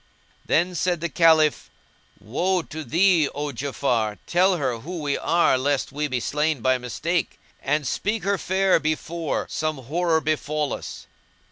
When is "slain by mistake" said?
6.19-7.39